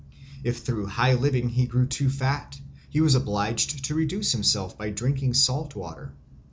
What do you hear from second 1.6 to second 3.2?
grew too fat, he was